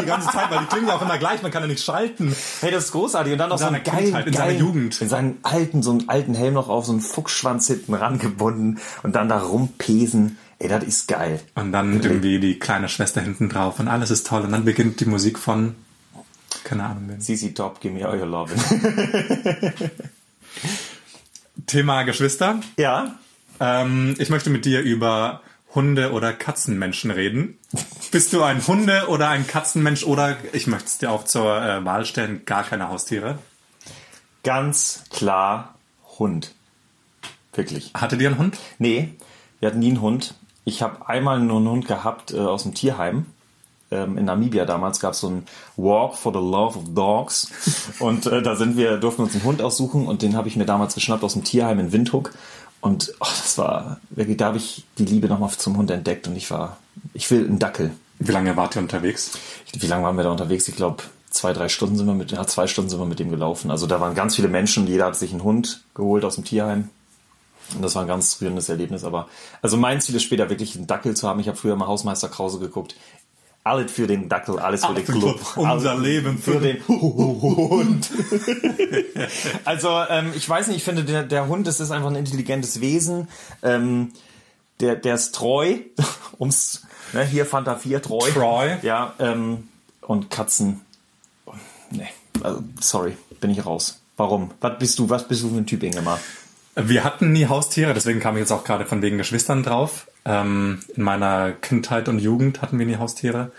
die 0.00 0.06
ganze 0.06 0.28
Zeit, 0.30 0.50
weil 0.50 0.60
die 0.60 0.66
klingen 0.66 0.88
ja 0.88 0.96
auch 0.96 1.02
immer 1.02 1.18
gleich, 1.18 1.42
man 1.42 1.50
kann 1.50 1.62
ja 1.62 1.68
nicht 1.68 1.84
schalten. 1.84 2.34
Hey, 2.60 2.70
das 2.70 2.86
ist 2.86 2.92
großartig. 2.92 3.32
Und 3.32 3.38
dann 3.38 3.50
noch 3.50 3.58
so 3.58 3.66
einen 3.66 3.82
geilen, 3.82 4.04
Kindheit, 4.04 4.26
in 4.26 4.32
seiner 4.34 4.52
Jugend. 4.58 5.00
In 5.00 5.08
seinen 5.08 5.38
alten, 5.42 5.82
so 5.82 5.90
einen 5.90 6.08
alten 6.08 6.34
Helm 6.34 6.54
noch 6.54 6.68
auf, 6.68 6.86
so 6.86 6.92
einen 6.92 7.00
Fuchsschwanz 7.00 7.66
hinten 7.66 7.94
rangebunden 7.94 8.78
und 9.02 9.14
dann 9.14 9.28
da 9.28 9.38
rumpesen. 9.38 10.38
Ey, 10.58 10.68
das 10.68 10.84
ist 10.84 11.08
geil. 11.08 11.40
Und 11.54 11.72
dann 11.72 12.00
irgendwie 12.02 12.38
die 12.38 12.58
kleine 12.58 12.88
Schwester 12.88 13.20
hinten 13.20 13.48
drauf 13.48 13.80
und 13.80 13.88
alles 13.88 14.10
ist 14.10 14.26
toll. 14.26 14.42
Und 14.42 14.52
dann 14.52 14.64
beginnt 14.64 15.00
die 15.00 15.06
Musik 15.06 15.38
von, 15.38 15.74
keine 16.64 16.84
Ahnung, 16.84 17.04
wem. 17.08 17.20
CC 17.20 17.52
Top, 17.52 17.80
give 17.80 17.92
me 17.92 18.06
all 18.06 18.18
your 18.18 18.26
love. 18.26 18.52
Thema 21.66 22.02
Geschwister. 22.04 22.60
ja. 22.76 23.16
Ähm, 23.60 24.16
ich 24.18 24.28
möchte 24.30 24.50
mit 24.50 24.64
dir 24.64 24.80
über 24.80 25.40
Hunde- 25.74 26.12
oder 26.12 26.32
Katzenmenschen 26.32 27.10
reden. 27.10 27.58
Bist 28.10 28.32
du 28.32 28.42
ein 28.42 28.66
Hunde- 28.66 29.08
oder 29.08 29.28
ein 29.28 29.46
Katzenmensch 29.46 30.04
oder 30.04 30.36
ich 30.52 30.66
möchte 30.66 30.86
es 30.86 30.98
dir 30.98 31.10
auch 31.10 31.24
zur 31.24 31.62
äh, 31.62 31.84
Wahl 31.84 32.04
stellen, 32.04 32.44
gar 32.44 32.62
keine 32.62 32.88
Haustiere? 32.88 33.38
Ganz 34.42 35.04
klar 35.10 35.74
Hund. 36.18 36.54
Wirklich. 37.54 37.92
Hattet 37.94 38.20
ihr 38.20 38.28
einen 38.28 38.38
Hund? 38.38 38.58
Nee, 38.78 39.14
wir 39.60 39.68
hatten 39.68 39.78
nie 39.78 39.88
einen 39.88 40.00
Hund. 40.00 40.34
Ich 40.64 40.82
habe 40.82 41.08
einmal 41.08 41.40
nur 41.40 41.58
einen 41.58 41.68
Hund 41.68 41.86
gehabt 41.86 42.32
äh, 42.32 42.38
aus 42.38 42.64
dem 42.64 42.74
Tierheim. 42.74 43.26
Ähm, 43.92 44.18
in 44.18 44.24
Namibia 44.24 44.64
damals 44.64 45.00
gab 45.00 45.12
es 45.12 45.20
so 45.20 45.28
einen 45.28 45.46
Walk 45.76 46.14
for 46.16 46.32
the 46.32 46.38
Love 46.38 46.78
of 46.78 46.94
Dogs. 46.94 47.48
Und 48.00 48.26
äh, 48.26 48.42
da 48.42 48.56
sind 48.56 48.76
wir, 48.76 48.96
durften 48.96 49.22
uns 49.22 49.34
einen 49.34 49.44
Hund 49.44 49.62
aussuchen 49.62 50.06
und 50.06 50.22
den 50.22 50.36
habe 50.36 50.48
ich 50.48 50.56
mir 50.56 50.64
damals 50.64 50.94
geschnappt 50.94 51.22
aus 51.22 51.34
dem 51.34 51.44
Tierheim 51.44 51.78
in 51.78 51.92
Windhoek. 51.92 52.32
Und 52.80 53.14
oh, 53.20 53.26
das 53.26 53.56
war, 53.58 54.00
wirklich, 54.10 54.38
da 54.38 54.46
habe 54.46 54.56
ich 54.56 54.84
die 54.98 55.04
Liebe 55.04 55.28
nochmal 55.28 55.50
zum 55.50 55.76
Hund 55.76 55.90
entdeckt 55.90 56.26
und 56.26 56.34
ich 56.34 56.50
war, 56.50 56.78
ich 57.14 57.30
will 57.30 57.46
einen 57.46 57.58
Dackel. 57.58 57.92
Wie 58.18 58.32
lange 58.32 58.56
wart 58.56 58.76
ihr 58.76 58.82
unterwegs? 58.82 59.32
Wie 59.72 59.86
lange 59.86 60.04
waren 60.04 60.16
wir 60.16 60.24
da 60.24 60.30
unterwegs? 60.30 60.66
Ich 60.68 60.76
glaube, 60.76 61.02
zwei, 61.30 61.52
drei 61.52 61.68
Stunden 61.68 61.96
sind 61.96 62.06
wir 62.06 62.14
mit, 62.14 62.32
ja, 62.32 62.46
zwei 62.46 62.66
Stunden 62.66 62.90
sind 62.90 62.98
wir 62.98 63.06
mit 63.06 63.18
dem 63.18 63.30
gelaufen. 63.30 63.70
Also 63.70 63.86
da 63.86 64.00
waren 64.00 64.14
ganz 64.14 64.36
viele 64.36 64.48
Menschen, 64.48 64.86
jeder 64.86 65.06
hat 65.06 65.16
sich 65.16 65.32
einen 65.32 65.44
Hund 65.44 65.84
geholt 65.94 66.24
aus 66.24 66.36
dem 66.36 66.44
Tierheim. 66.44 66.90
Und 67.74 67.82
das 67.82 67.94
war 67.94 68.02
ein 68.02 68.08
ganz 68.08 68.40
rührendes 68.40 68.68
Erlebnis. 68.68 69.04
Aber 69.04 69.28
also 69.62 69.76
mein 69.76 70.00
Ziel 70.00 70.14
ist 70.14 70.24
später 70.24 70.50
wirklich 70.50 70.76
einen 70.76 70.86
Dackel 70.86 71.14
zu 71.14 71.28
haben. 71.28 71.40
Ich 71.40 71.48
habe 71.48 71.56
früher 71.56 71.76
mal 71.76 71.86
Hausmeister 71.86 72.28
Krause 72.28 72.58
geguckt. 72.58 72.96
Alles 73.64 73.92
für 73.92 74.08
den 74.08 74.28
Dackel, 74.28 74.58
alles 74.58 74.84
für 74.84 74.92
den 74.92 74.96
Alles 74.96 75.06
für 75.06 75.12
den 75.12 75.20
Club. 75.20 75.56
Unser 75.56 75.96
Leben 75.96 76.38
für 76.38 76.58
den 76.58 76.86
Hund. 76.88 78.10
also 79.64 80.02
ähm, 80.08 80.32
ich 80.34 80.48
weiß 80.48 80.66
nicht, 80.66 80.78
ich 80.78 80.84
finde, 80.84 81.04
der, 81.04 81.22
der 81.22 81.46
Hund, 81.46 81.66
das 81.66 81.78
ist 81.78 81.92
einfach 81.92 82.10
ein 82.10 82.16
intelligentes 82.16 82.80
Wesen. 82.80 83.28
Ähm, 83.62 84.12
der, 84.80 84.96
der 84.96 85.14
ist 85.14 85.34
treu, 85.34 85.76
ums, 86.40 86.82
ne, 87.12 87.24
hier 87.24 87.46
Fanta 87.46 87.76
4, 87.76 88.02
treu. 88.02 88.28
Treu. 88.30 88.76
Ja, 88.82 89.14
ähm, 89.20 89.68
und 90.00 90.30
Katzen, 90.30 90.80
nee, 91.90 92.08
also, 92.42 92.64
sorry, 92.80 93.16
bin 93.40 93.50
ich 93.50 93.64
raus. 93.64 94.00
Warum? 94.16 94.50
Was 94.60 94.78
bist 94.78 94.98
du, 94.98 95.08
was 95.08 95.28
bist 95.28 95.44
du 95.44 95.50
für 95.50 95.56
ein 95.56 95.66
Typ, 95.66 95.84
Ingemar? 95.84 96.18
Wir 96.74 97.04
hatten 97.04 97.32
nie 97.32 97.46
Haustiere, 97.46 97.94
deswegen 97.94 98.18
kam 98.18 98.34
ich 98.36 98.40
jetzt 98.40 98.50
auch 98.50 98.64
gerade 98.64 98.86
von 98.86 99.02
wegen 99.02 99.18
Geschwistern 99.18 99.62
drauf. 99.62 100.08
Ähm, 100.24 100.80
in 100.94 101.02
meiner 101.02 101.52
Kindheit 101.52 102.08
und 102.08 102.18
Jugend 102.18 102.62
hatten 102.62 102.78
wir 102.78 102.86
nie 102.86 102.96
Haustiere. 102.96 103.50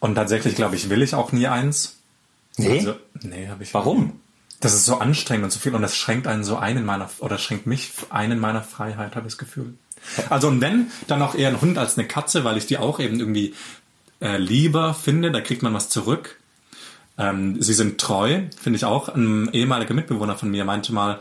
Und 0.00 0.14
tatsächlich, 0.14 0.54
glaube 0.54 0.76
ich, 0.76 0.90
will 0.90 1.02
ich 1.02 1.14
auch 1.14 1.32
nie 1.32 1.48
eins. 1.48 1.96
Nee? 2.56 2.78
Also, 2.78 2.94
nee, 3.22 3.48
habe 3.48 3.62
ich. 3.62 3.74
Warum? 3.74 4.20
Das 4.60 4.74
ist 4.74 4.86
so 4.86 4.98
anstrengend 4.98 5.44
und 5.44 5.50
so 5.52 5.60
viel 5.60 5.74
und 5.74 5.82
das 5.82 5.96
schränkt 5.96 6.26
einen 6.26 6.42
so 6.42 6.56
ein 6.56 6.78
in 6.78 6.84
meiner, 6.84 7.08
oder 7.20 7.38
schränkt 7.38 7.66
mich 7.66 7.92
ein 8.10 8.32
in 8.32 8.40
meiner 8.40 8.62
Freiheit, 8.62 9.14
habe 9.14 9.26
ich 9.28 9.34
das 9.34 9.38
Gefühl. 9.38 9.74
Also 10.30 10.48
und 10.48 10.60
wenn, 10.60 10.90
dann 11.06 11.22
auch 11.22 11.34
eher 11.34 11.48
ein 11.48 11.60
Hund 11.60 11.78
als 11.78 11.96
eine 11.96 12.08
Katze, 12.08 12.44
weil 12.44 12.56
ich 12.56 12.66
die 12.66 12.78
auch 12.78 12.98
eben 12.98 13.20
irgendwie 13.20 13.54
äh, 14.20 14.36
lieber 14.36 14.94
finde, 14.94 15.30
da 15.30 15.40
kriegt 15.40 15.62
man 15.62 15.74
was 15.74 15.88
zurück. 15.88 16.38
Ähm, 17.18 17.60
sie 17.62 17.74
sind 17.74 18.00
treu, 18.00 18.42
finde 18.60 18.76
ich 18.76 18.84
auch. 18.84 19.08
Ein 19.08 19.50
ehemaliger 19.52 19.94
Mitbewohner 19.94 20.36
von 20.36 20.50
mir 20.50 20.64
meinte 20.64 20.92
mal, 20.92 21.20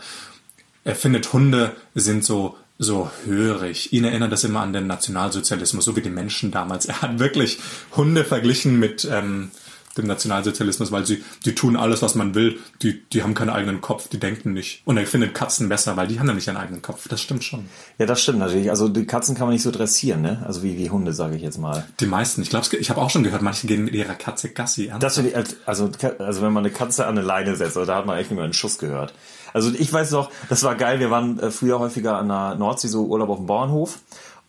er 0.83 0.95
findet 0.95 1.33
Hunde 1.33 1.75
sind 1.95 2.23
so 2.23 2.57
so 2.77 3.09
hörig. 3.25 3.93
Ihn 3.93 4.03
erinnert 4.03 4.31
das 4.31 4.43
immer 4.43 4.61
an 4.61 4.73
den 4.73 4.87
Nationalsozialismus, 4.87 5.85
so 5.85 5.95
wie 5.95 6.01
die 6.01 6.09
Menschen 6.09 6.51
damals. 6.51 6.85
Er 6.85 7.01
hat 7.01 7.19
wirklich 7.19 7.59
Hunde 7.95 8.23
verglichen 8.23 8.79
mit 8.79 9.07
ähm, 9.11 9.51
dem 9.97 10.07
Nationalsozialismus, 10.07 10.91
weil 10.91 11.05
sie 11.05 11.23
die 11.45 11.55
tun 11.55 11.75
alles, 11.75 12.01
was 12.01 12.15
man 12.15 12.35
will. 12.35 12.59
Die 12.81 13.01
die 13.09 13.23
haben 13.23 13.33
keinen 13.33 13.49
eigenen 13.49 13.81
Kopf, 13.81 14.07
die 14.07 14.19
denken 14.19 14.53
nicht. 14.53 14.81
Und 14.85 14.97
er 14.97 15.05
findet 15.05 15.33
Katzen 15.33 15.69
besser, 15.69 15.97
weil 15.97 16.07
die 16.07 16.19
haben 16.19 16.27
nämlich 16.27 16.49
einen 16.49 16.57
eigenen 16.57 16.81
Kopf. 16.81 17.07
Das 17.07 17.21
stimmt 17.21 17.43
schon. 17.43 17.67
Ja, 17.97 18.05
das 18.05 18.21
stimmt 18.21 18.39
natürlich. 18.39 18.69
Also 18.69 18.87
die 18.87 19.05
Katzen 19.05 19.35
kann 19.35 19.47
man 19.47 19.53
nicht 19.53 19.63
so 19.63 19.71
dressieren, 19.71 20.21
ne? 20.21 20.43
Also 20.45 20.63
wie, 20.63 20.77
wie 20.77 20.89
Hunde, 20.89 21.13
sage 21.13 21.35
ich 21.35 21.41
jetzt 21.41 21.57
mal. 21.57 21.85
Die 21.99 22.05
meisten. 22.05 22.41
Ich 22.41 22.49
glaube, 22.49 22.65
ich 22.77 22.89
habe 22.89 23.01
auch 23.01 23.09
schon 23.09 23.23
gehört, 23.23 23.41
manche 23.41 23.67
gehen 23.67 23.85
mit 23.85 23.93
ihrer 23.93 24.15
Katze 24.15 24.49
Gassi. 24.49 24.87
Ernsthaft? 24.87 25.33
Das 25.33 25.55
also, 25.65 25.91
also 26.19 26.41
wenn 26.41 26.53
man 26.53 26.65
eine 26.65 26.73
Katze 26.73 27.05
an 27.05 27.17
eine 27.17 27.25
Leine 27.25 27.55
setzt, 27.55 27.77
also 27.77 27.85
da 27.85 27.95
hat 27.97 28.05
man 28.05 28.17
echt 28.17 28.29
nicht 28.29 28.35
mehr 28.37 28.43
einen 28.43 28.53
Schuss 28.53 28.77
gehört. 28.77 29.13
Also 29.53 29.71
ich 29.77 29.91
weiß 29.91 30.11
noch, 30.11 30.29
das 30.49 30.63
war 30.63 30.75
geil, 30.75 30.99
wir 30.99 31.09
waren 31.09 31.39
äh, 31.39 31.51
früher 31.51 31.79
häufiger 31.79 32.17
an 32.17 32.27
der 32.27 32.55
Nordsee, 32.55 32.87
so 32.87 33.05
Urlaub 33.05 33.29
auf 33.29 33.37
dem 33.37 33.47
Bauernhof 33.47 33.99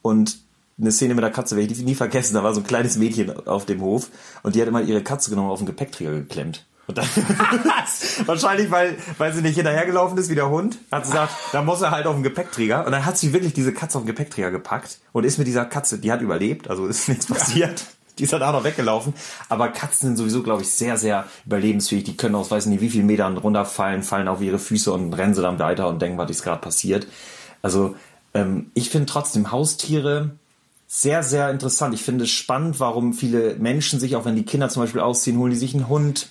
und 0.02 0.38
eine 0.80 0.92
Szene 0.92 1.14
mit 1.14 1.24
der 1.24 1.30
Katze, 1.30 1.56
werde 1.56 1.72
ich 1.72 1.82
nie 1.82 1.94
vergessen. 1.94 2.34
Da 2.34 2.44
war 2.44 2.54
so 2.54 2.60
ein 2.60 2.66
kleines 2.66 2.96
Mädchen 2.96 3.46
auf 3.46 3.66
dem 3.66 3.80
Hof 3.80 4.08
und 4.42 4.54
die 4.54 4.60
hat 4.60 4.68
immer 4.68 4.82
ihre 4.82 5.02
Katze 5.02 5.30
genommen 5.30 5.50
auf 5.50 5.58
den 5.58 5.66
Gepäckträger 5.66 6.12
geklemmt. 6.12 6.64
Und 6.86 6.96
dann, 6.96 7.06
wahrscheinlich, 8.26 8.70
weil, 8.70 8.96
weil 9.18 9.32
sie 9.34 9.42
nicht 9.42 9.56
hinterhergelaufen 9.56 10.16
ist 10.16 10.30
wie 10.30 10.34
der 10.34 10.48
Hund, 10.48 10.78
hat 10.90 11.04
sie 11.04 11.12
gesagt, 11.12 11.34
da 11.52 11.62
muss 11.62 11.82
er 11.82 11.90
halt 11.90 12.06
auf 12.06 12.14
den 12.14 12.22
Gepäckträger. 12.22 12.86
Und 12.86 12.92
dann 12.92 13.04
hat 13.04 13.18
sie 13.18 13.34
wirklich 13.34 13.52
diese 13.52 13.74
Katze 13.74 13.98
auf 13.98 14.04
den 14.04 14.08
Gepäckträger 14.08 14.50
gepackt 14.50 14.98
und 15.12 15.24
ist 15.24 15.36
mit 15.36 15.46
dieser 15.46 15.66
Katze, 15.66 15.98
die 15.98 16.10
hat 16.10 16.22
überlebt, 16.22 16.70
also 16.70 16.86
ist 16.86 17.08
nichts 17.08 17.26
passiert. 17.26 17.84
Die 18.18 18.24
ist 18.24 18.32
dann 18.32 18.42
auch 18.42 18.52
noch 18.52 18.64
weggelaufen. 18.64 19.14
Aber 19.48 19.68
Katzen 19.68 20.08
sind 20.08 20.16
sowieso, 20.16 20.42
glaube 20.42 20.62
ich, 20.62 20.70
sehr, 20.70 20.96
sehr 20.96 21.26
überlebensfähig. 21.46 22.04
Die 22.04 22.16
können 22.16 22.34
aus 22.34 22.50
weiß 22.50 22.66
nicht 22.66 22.80
wie 22.80 22.90
viel 22.90 23.04
Metern 23.04 23.36
runterfallen, 23.36 24.02
fallen 24.02 24.26
auf 24.26 24.40
ihre 24.40 24.58
Füße 24.58 24.92
und 24.92 25.12
rennen 25.12 25.34
sie 25.34 25.42
dann 25.42 25.58
weiter 25.58 25.88
und 25.88 26.02
denken, 26.02 26.18
was 26.18 26.30
ist 26.30 26.42
gerade 26.42 26.60
passiert. 26.60 27.06
Also 27.62 27.94
ähm, 28.34 28.70
ich 28.74 28.90
finde 28.90 29.06
trotzdem 29.06 29.52
Haustiere 29.52 30.30
sehr, 30.90 31.22
sehr 31.22 31.50
interessant. 31.50 31.94
Ich 31.94 32.02
finde 32.02 32.24
es 32.24 32.30
spannend, 32.30 32.80
warum 32.80 33.12
viele 33.12 33.54
Menschen 33.56 34.00
sich, 34.00 34.16
auch 34.16 34.24
wenn 34.24 34.36
die 34.36 34.44
Kinder 34.44 34.70
zum 34.70 34.82
Beispiel 34.82 35.02
ausziehen, 35.02 35.38
holen 35.38 35.50
die 35.52 35.58
sich 35.58 35.74
einen 35.74 35.88
Hund, 35.88 36.30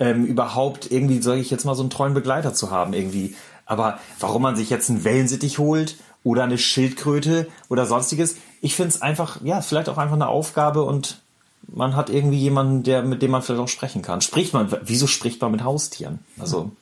ähm, 0.00 0.24
überhaupt 0.24 0.90
irgendwie, 0.90 1.20
sage 1.20 1.40
ich 1.40 1.50
jetzt 1.50 1.66
mal, 1.66 1.74
so 1.74 1.82
einen 1.82 1.90
treuen 1.90 2.14
Begleiter 2.14 2.54
zu 2.54 2.70
haben 2.70 2.94
irgendwie. 2.94 3.36
Aber 3.66 3.98
warum 4.18 4.42
man 4.42 4.56
sich 4.56 4.70
jetzt 4.70 4.88
einen 4.88 5.04
Wellensittich 5.04 5.58
holt 5.58 5.96
oder 6.24 6.44
eine 6.44 6.56
Schildkröte 6.56 7.46
oder 7.68 7.84
sonstiges, 7.84 8.36
ich 8.62 8.74
finde 8.74 8.88
es 8.88 9.02
einfach, 9.02 9.42
ja, 9.42 9.60
vielleicht 9.60 9.90
auch 9.90 9.98
einfach 9.98 10.16
eine 10.16 10.28
Aufgabe 10.28 10.82
und 10.82 11.20
man 11.68 11.94
hat 11.94 12.08
irgendwie 12.08 12.38
jemanden, 12.38 12.82
der, 12.82 13.02
mit 13.02 13.20
dem 13.20 13.30
man 13.30 13.42
vielleicht 13.42 13.62
auch 13.62 13.68
sprechen 13.68 14.00
kann. 14.00 14.22
Spricht 14.22 14.54
man, 14.54 14.74
wieso 14.82 15.06
spricht 15.06 15.40
man 15.42 15.52
mit 15.52 15.62
Haustieren? 15.62 16.20
Also. 16.38 16.72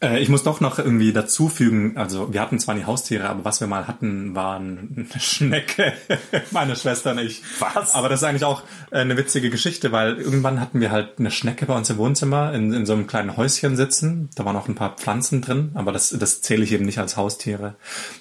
Äh, 0.00 0.20
ich 0.20 0.28
muss 0.28 0.44
doch 0.44 0.60
noch 0.60 0.78
irgendwie 0.78 1.12
dazu 1.12 1.48
fügen, 1.48 1.96
also 1.96 2.32
wir 2.32 2.40
hatten 2.40 2.58
zwar 2.58 2.74
nie 2.74 2.84
Haustiere, 2.84 3.28
aber 3.28 3.44
was 3.44 3.60
wir 3.60 3.66
mal 3.66 3.88
hatten, 3.88 4.34
waren 4.34 5.08
eine 5.12 5.20
Schnecke, 5.20 5.92
meine 6.50 6.76
Schwester 6.76 7.12
und 7.12 7.18
ich. 7.18 7.42
Was? 7.58 7.94
Aber 7.94 8.08
das 8.08 8.20
ist 8.20 8.24
eigentlich 8.24 8.44
auch 8.44 8.62
äh, 8.90 8.98
eine 8.98 9.16
witzige 9.16 9.50
Geschichte, 9.50 9.90
weil 9.90 10.16
irgendwann 10.16 10.60
hatten 10.60 10.80
wir 10.80 10.90
halt 10.90 11.18
eine 11.18 11.30
Schnecke 11.30 11.66
bei 11.66 11.74
uns 11.74 11.90
im 11.90 11.98
Wohnzimmer 11.98 12.52
in, 12.54 12.72
in 12.72 12.86
so 12.86 12.92
einem 12.92 13.06
kleinen 13.06 13.36
Häuschen 13.36 13.76
sitzen. 13.76 14.30
Da 14.36 14.44
waren 14.44 14.56
auch 14.56 14.68
ein 14.68 14.76
paar 14.76 14.96
Pflanzen 14.96 15.42
drin, 15.42 15.72
aber 15.74 15.92
das, 15.92 16.10
das 16.10 16.42
zähle 16.42 16.62
ich 16.62 16.72
eben 16.72 16.84
nicht 16.84 16.98
als 16.98 17.16
Haustiere. 17.16 17.74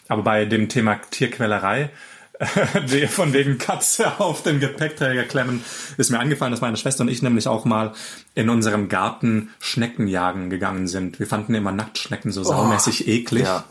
Aber 0.07 0.23
bei 0.23 0.45
dem 0.45 0.69
Thema 0.69 0.99
Tierquälerei, 1.11 1.91
von 3.09 3.33
wegen 3.33 3.57
Katze 3.57 4.19
auf 4.19 4.43
den 4.43 4.59
Gepäckträger 4.59 5.23
klemmen, 5.23 5.63
ist 5.97 6.11
mir 6.11 6.19
angefallen, 6.19 6.51
dass 6.51 6.61
meine 6.61 6.77
Schwester 6.77 7.01
und 7.01 7.09
ich 7.09 7.21
nämlich 7.21 7.47
auch 7.47 7.65
mal 7.65 7.93
in 8.35 8.49
unserem 8.49 8.89
Garten 8.89 9.49
Schnecken 9.59 10.07
jagen 10.07 10.49
gegangen 10.49 10.87
sind. 10.87 11.19
Wir 11.19 11.27
fanden 11.27 11.55
immer 11.55 11.71
Nacktschnecken 11.71 12.31
so 12.31 12.43
saumäßig 12.43 13.07
eklig. 13.07 13.43
ja. 13.43 13.63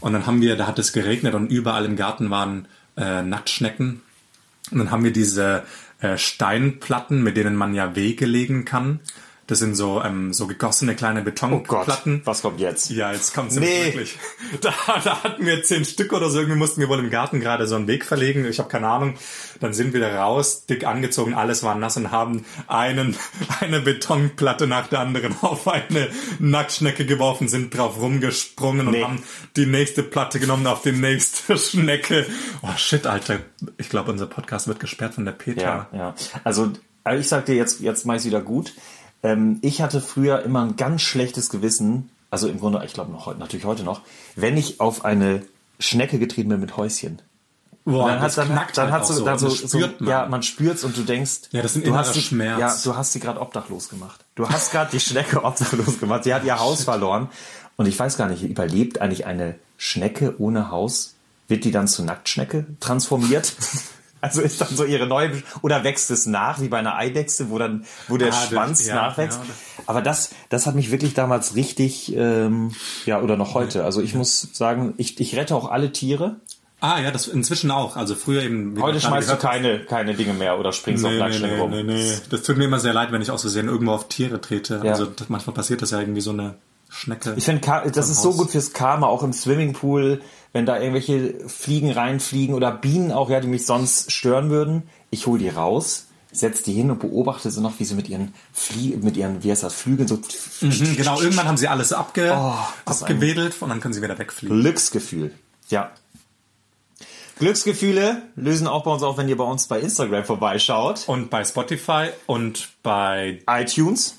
Und 0.00 0.12
dann 0.12 0.26
haben 0.26 0.40
wir, 0.40 0.56
da 0.56 0.66
hat 0.66 0.78
es 0.78 0.92
geregnet 0.92 1.34
und 1.34 1.50
überall 1.50 1.84
im 1.84 1.96
Garten 1.96 2.30
waren 2.30 2.68
äh, 2.96 3.22
Nacktschnecken. 3.22 4.02
Und 4.70 4.78
dann 4.78 4.90
haben 4.90 5.04
wir 5.04 5.12
diese 5.12 5.64
äh, 6.00 6.16
Steinplatten, 6.16 7.22
mit 7.22 7.36
denen 7.36 7.56
man 7.56 7.74
ja 7.74 7.96
Wege 7.96 8.26
legen 8.26 8.64
kann. 8.64 9.00
Das 9.46 9.58
sind 9.58 9.74
so, 9.74 10.02
ähm, 10.02 10.32
so 10.32 10.46
gegossene 10.46 10.94
kleine 10.94 11.20
Oh 11.20 11.24
Betonplatten. 11.24 12.22
was 12.24 12.40
kommt 12.40 12.60
jetzt? 12.60 12.88
Ja, 12.90 13.12
jetzt 13.12 13.34
kommt's 13.34 13.56
Nee. 13.56 13.84
wirklich. 13.86 14.16
Da, 14.62 14.72
da 15.04 15.22
hatten 15.22 15.44
wir 15.44 15.62
zehn 15.62 15.84
Stück 15.84 16.12
oder 16.14 16.30
so. 16.30 16.38
Irgendwie 16.38 16.56
mussten 16.58 16.80
wir 16.80 16.88
wohl 16.88 16.98
im 16.98 17.10
Garten 17.10 17.40
gerade 17.40 17.66
so 17.66 17.74
einen 17.76 17.86
Weg 17.86 18.04
verlegen. 18.06 18.44
Ich 18.46 18.58
habe 18.58 18.68
keine 18.70 18.88
Ahnung. 18.88 19.14
Dann 19.60 19.74
sind 19.74 19.92
wir 19.92 20.00
da 20.00 20.22
raus, 20.24 20.64
dick 20.66 20.86
angezogen, 20.86 21.34
alles 21.34 21.62
war 21.62 21.74
nass 21.74 21.96
und 21.96 22.10
haben 22.10 22.44
einen, 22.66 23.16
eine 23.60 23.80
Betonplatte 23.80 24.66
nach 24.66 24.86
der 24.86 25.00
anderen 25.00 25.34
auf 25.42 25.68
eine 25.68 26.08
Nacktschnecke 26.38 27.04
geworfen, 27.04 27.48
sind 27.48 27.76
drauf 27.76 27.98
rumgesprungen 28.00 28.86
und 28.86 28.92
Nee. 28.94 29.04
haben 29.04 29.22
die 29.56 29.66
nächste 29.66 30.02
Platte 30.02 30.40
genommen 30.40 30.66
auf 30.66 30.82
die 30.82 30.92
nächste 30.92 31.56
Schnecke. 31.58 32.26
Oh 32.62 32.76
shit, 32.76 33.06
Alter. 33.06 33.40
Ich 33.76 33.88
glaube, 33.90 34.10
unser 34.10 34.26
Podcast 34.26 34.68
wird 34.68 34.80
gesperrt 34.80 35.14
von 35.14 35.24
der 35.24 35.32
Petra. 35.32 35.88
Ja, 35.92 35.98
ja. 35.98 36.14
Also, 36.44 36.72
also 37.02 37.20
ich 37.20 37.28
sag 37.28 37.46
dir 37.46 37.54
jetzt, 37.56 37.80
jetzt 37.80 38.06
mach 38.06 38.14
ich's 38.14 38.24
wieder 38.24 38.40
gut. 38.40 38.72
Ähm, 39.24 39.58
ich 39.62 39.82
hatte 39.82 40.00
früher 40.00 40.42
immer 40.42 40.62
ein 40.62 40.76
ganz 40.76 41.02
schlechtes 41.02 41.50
Gewissen, 41.50 42.10
also 42.30 42.46
im 42.46 42.60
Grunde, 42.60 42.80
ich 42.84 42.92
glaube 42.92 43.10
noch 43.10 43.26
heute, 43.26 43.40
natürlich 43.40 43.64
heute 43.64 43.82
noch, 43.82 44.02
wenn 44.36 44.56
ich 44.56 44.80
auf 44.80 45.04
eine 45.04 45.42
Schnecke 45.80 46.18
getreten 46.20 46.50
bin 46.50 46.60
mit 46.60 46.76
Häuschen. 46.76 47.20
Boah, 47.86 48.08
dann 48.08 48.20
hat, 48.20 48.38
dann, 48.38 48.48
knackt 48.48 48.78
dann 48.78 48.92
halt 48.92 49.02
hat 49.02 49.06
so, 49.06 49.14
so. 49.14 49.24
dann 49.24 49.38
so, 49.38 49.48
so 49.48 49.68
spürt 49.68 50.00
man. 50.00 50.10
ja, 50.10 50.26
man 50.26 50.42
spürt's 50.42 50.84
und 50.84 50.96
du 50.96 51.02
denkst, 51.02 51.40
Ja, 51.50 51.60
das 51.60 51.76
ist 51.76 51.84
ein 51.84 51.90
du 51.90 51.96
hast 51.96 52.14
sie, 52.14 52.22
Schmerz. 52.22 52.60
Ja, 52.60 52.76
du 52.82 52.96
hast 52.96 53.12
sie 53.12 53.20
gerade 53.20 53.40
obdachlos 53.40 53.88
gemacht. 53.88 54.24
Du 54.36 54.48
hast 54.48 54.72
gerade 54.72 54.90
die 54.90 55.00
Schnecke 55.00 55.44
obdachlos 55.44 55.98
gemacht. 56.00 56.24
Sie 56.24 56.32
hat 56.32 56.44
ihr 56.44 56.58
Haus 56.58 56.84
verloren 56.84 57.28
und 57.76 57.86
ich 57.86 57.98
weiß 57.98 58.16
gar 58.16 58.28
nicht, 58.28 58.42
überlebt 58.42 59.00
eigentlich 59.00 59.26
eine 59.26 59.56
Schnecke 59.76 60.34
ohne 60.38 60.70
Haus? 60.70 61.14
Wird 61.46 61.64
die 61.64 61.70
dann 61.70 61.88
zu 61.88 62.04
Nacktschnecke 62.04 62.66
transformiert? 62.80 63.52
Also 64.24 64.40
ist 64.42 64.60
dann 64.60 64.68
so 64.74 64.84
ihre 64.84 65.06
neue 65.06 65.42
oder 65.62 65.84
wächst 65.84 66.10
es 66.10 66.26
nach 66.26 66.60
wie 66.60 66.68
bei 66.68 66.78
einer 66.78 66.96
Eidechse, 66.96 67.50
wo 67.50 67.58
dann 67.58 67.84
wo 68.08 68.16
der 68.16 68.28
Ah, 68.28 68.30
das- 68.30 68.48
Schwanz 68.48 68.86
ja, 68.86 68.94
nachwächst. 68.94 69.38
ja. 69.46 69.54
Aber 69.86 70.00
das 70.02 70.30
das 70.48 70.66
hat 70.66 70.74
mich 70.74 70.90
wirklich 70.90 71.14
damals 71.14 71.54
richtig 71.56 72.14
ähm, 72.16 72.72
ja 73.06 73.20
oder 73.20 73.36
noch 73.36 73.54
heute. 73.54 73.84
Also 73.84 74.00
ich 74.00 74.14
muss 74.14 74.48
sagen, 74.52 74.94
ich, 74.96 75.20
ich 75.20 75.36
rette 75.36 75.54
auch 75.54 75.70
alle 75.70 75.92
Tiere. 75.92 76.36
Ah, 76.80 77.00
ja, 77.00 77.10
das 77.10 77.28
inzwischen 77.28 77.70
auch. 77.70 77.96
Also 77.96 78.14
früher 78.14 78.42
eben. 78.42 78.80
Heute 78.80 79.00
schmeißt 79.00 79.30
du 79.30 79.36
keine 79.36 79.80
keine 79.80 80.14
Dinge 80.14 80.34
mehr 80.34 80.58
oder 80.58 80.72
springst 80.72 81.04
auf 81.04 81.10
Nee, 81.12 81.28
nee, 81.28 81.38
nee, 81.38 81.58
rum. 81.58 81.70
nee, 81.70 81.82
nee. 81.82 82.12
Das 82.30 82.42
tut 82.42 82.56
mir 82.58 82.64
immer 82.64 82.78
sehr 82.80 82.92
leid, 82.92 83.10
wenn 83.12 83.22
ich 83.22 83.30
aus 83.30 83.40
Versehen 83.42 83.68
irgendwo 83.68 83.92
auf 83.92 84.08
Tiere 84.08 84.40
trete. 84.40 84.80
Ja. 84.84 84.92
Also 84.92 85.06
das, 85.06 85.28
manchmal 85.28 85.54
passiert 85.54 85.80
das 85.82 85.92
ja 85.92 86.00
irgendwie 86.00 86.20
so 86.20 86.30
eine 86.30 86.54
Schnecke. 86.94 87.34
Ich 87.36 87.44
finde, 87.44 87.90
das 87.92 88.08
ist 88.08 88.22
so 88.22 88.32
gut 88.34 88.50
fürs 88.50 88.72
Karma, 88.72 89.08
auch 89.08 89.22
im 89.22 89.32
Swimmingpool, 89.32 90.22
wenn 90.52 90.64
da 90.64 90.78
irgendwelche 90.78 91.48
Fliegen 91.48 91.90
reinfliegen 91.90 92.54
oder 92.54 92.70
Bienen 92.70 93.10
auch, 93.10 93.30
ja, 93.30 93.40
die 93.40 93.48
mich 93.48 93.66
sonst 93.66 94.12
stören 94.12 94.50
würden. 94.50 94.84
Ich 95.10 95.26
hole 95.26 95.40
die 95.40 95.48
raus, 95.48 96.06
setz 96.30 96.62
die 96.62 96.72
hin 96.72 96.92
und 96.92 97.00
beobachte 97.00 97.50
sie 97.50 97.60
noch, 97.60 97.80
wie 97.80 97.84
sie 97.84 97.96
mit 97.96 98.08
ihren 98.08 98.32
Flie 98.52 98.96
mit 98.96 99.16
ihren, 99.16 99.42
wie 99.42 99.50
heißt 99.50 99.64
das, 99.64 99.74
Flügeln 99.74 100.06
so 100.06 100.20
Mhm, 100.60 100.96
genau, 100.96 101.20
irgendwann 101.20 101.48
haben 101.48 101.56
sie 101.56 101.66
alles 101.66 101.92
abge 101.92 102.32
Oh, 102.32 102.54
abgewedelt 102.84 103.60
und 103.60 103.70
dann 103.70 103.80
können 103.80 103.94
sie 103.94 104.02
wieder 104.02 104.18
wegfliegen. 104.18 104.60
Glücksgefühl. 104.60 105.32
Ja. 105.70 105.90
Glücksgefühle 107.40 108.22
lösen 108.36 108.68
auch 108.68 108.84
bei 108.84 108.92
uns 108.92 109.02
auf, 109.02 109.16
wenn 109.18 109.28
ihr 109.28 109.36
bei 109.36 109.44
uns 109.44 109.66
bei 109.66 109.80
Instagram 109.80 110.24
vorbeischaut. 110.24 111.08
Und 111.08 111.30
bei 111.30 111.44
Spotify 111.44 112.10
und 112.26 112.68
bei, 112.84 113.40
iTunes. 113.48 114.14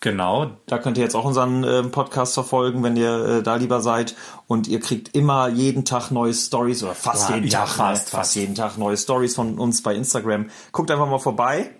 Genau, 0.00 0.52
Da 0.66 0.78
könnt 0.78 0.96
ihr 0.98 1.04
jetzt 1.04 1.14
auch 1.14 1.24
unseren 1.24 1.64
äh, 1.64 1.82
Podcast 1.84 2.34
verfolgen, 2.34 2.82
wenn 2.82 2.96
ihr 2.96 3.38
äh, 3.38 3.42
da 3.42 3.56
lieber 3.56 3.80
seid. 3.80 4.14
Und 4.46 4.68
ihr 4.68 4.80
kriegt 4.80 5.14
immer 5.14 5.48
jeden 5.48 5.84
Tag 5.84 6.10
neue 6.10 6.34
Stories 6.34 6.82
oder 6.82 6.94
fast 6.94 7.28
Ja, 7.30 7.36
jeden 7.36 7.48
ja, 7.48 7.60
Tag, 7.60 7.68
fast, 7.68 7.78
fast, 8.02 8.10
fast. 8.10 8.34
jeden 8.36 8.54
Tag 8.54 8.78
neue 8.78 8.96
Stories 8.96 9.34
von 9.34 9.58
uns 9.58 9.82
bei 9.82 9.94
Instagram. 9.94 10.50
Guckt 10.72 10.90
einfach 10.90 11.08
mal 11.08 11.18
vorbei. 11.18 11.70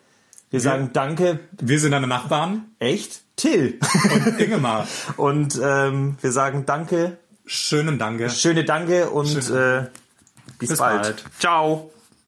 Wir 0.51 0.61
sagen 0.61 0.91
Danke, 0.93 1.41
wir 1.61 1.79
sind 1.79 1.93
deine 1.93 2.07
Nachbarn 2.07 2.71
echt, 2.79 3.21
Till. 3.37 3.79
und 4.15 4.41
Ingemar. 4.41 4.87
und 5.17 5.61
ähm, 5.63 6.17
wir 6.21 6.33
sagen 6.33 6.65
Danke, 6.67 7.19
Schönen 7.45 7.99
Danke. 7.99 8.29
schöne 8.31 8.65
Danke 8.65 9.09
und 9.11 9.27
Schöne- 9.27 9.89
äh, 9.93 9.99
bis, 10.59 10.69
Bis 10.71 10.79
bald. 10.79 11.03
bald. 11.03 11.25
Ciao. 11.39 11.91